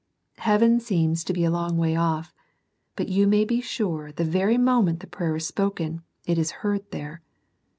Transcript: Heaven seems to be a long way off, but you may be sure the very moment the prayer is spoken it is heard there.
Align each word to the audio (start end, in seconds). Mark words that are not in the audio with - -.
Heaven 0.39 0.79
seems 0.79 1.23
to 1.25 1.31
be 1.31 1.43
a 1.43 1.51
long 1.51 1.77
way 1.77 1.95
off, 1.95 2.33
but 2.95 3.07
you 3.07 3.27
may 3.27 3.45
be 3.45 3.61
sure 3.61 4.11
the 4.11 4.25
very 4.25 4.57
moment 4.57 4.99
the 4.99 5.05
prayer 5.05 5.35
is 5.35 5.45
spoken 5.45 6.01
it 6.25 6.39
is 6.39 6.49
heard 6.65 6.89
there. 6.89 7.21